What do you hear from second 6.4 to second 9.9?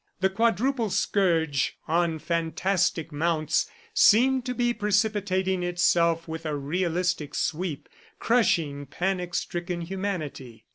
a realistic sweep, crushing panic stricken